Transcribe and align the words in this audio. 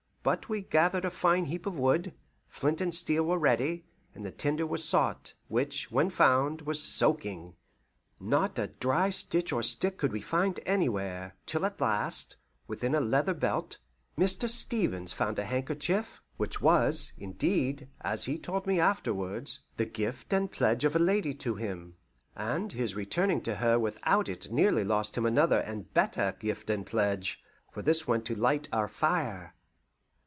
But 0.23 0.47
we 0.47 0.61
gathered 0.61 1.03
a 1.03 1.09
fine 1.09 1.45
heap 1.45 1.65
of 1.65 1.79
wood, 1.79 2.13
flint 2.47 2.79
and 2.79 2.93
steel 2.93 3.23
were 3.23 3.39
ready, 3.39 3.87
and 4.13 4.23
the 4.23 4.29
tinder 4.29 4.67
was 4.67 4.83
sought; 4.87 5.33
which, 5.47 5.89
when 5.91 6.11
found, 6.11 6.61
was 6.61 6.79
soaking. 6.79 7.55
Not 8.19 8.59
a 8.59 8.67
dry 8.67 9.09
stitch 9.09 9.51
or 9.51 9.63
stick 9.63 9.97
could 9.97 10.11
we 10.11 10.21
find 10.21 10.59
anywhere, 10.63 11.37
till 11.47 11.65
at 11.65 11.81
last, 11.81 12.37
within 12.67 12.93
a 12.93 12.99
leather 13.01 13.33
belt, 13.33 13.79
Mr. 14.15 14.47
Stevens 14.47 15.11
found 15.11 15.39
a 15.39 15.43
handkerchief, 15.45 16.21
which 16.37 16.61
was, 16.61 17.13
indeed, 17.17 17.89
as 18.01 18.25
he 18.25 18.37
told 18.37 18.67
me 18.67 18.79
afterwards, 18.79 19.61
the 19.77 19.87
gift 19.87 20.31
and 20.33 20.51
pledge 20.51 20.85
of 20.85 20.95
a 20.95 20.99
lady 20.99 21.33
to 21.33 21.55
him; 21.55 21.95
and 22.35 22.73
his 22.73 22.93
returning 22.93 23.41
to 23.41 23.55
her 23.55 23.79
with 23.79 23.97
out 24.03 24.29
it 24.29 24.51
nearly 24.51 24.83
lost 24.83 25.17
him 25.17 25.25
another 25.25 25.61
and 25.61 25.91
better 25.95 26.35
gift 26.39 26.69
and 26.69 26.85
pledge, 26.85 27.41
for 27.71 27.81
this 27.81 28.07
went 28.07 28.23
to 28.25 28.35
light 28.35 28.69
our 28.71 28.87
fire. 28.87 29.55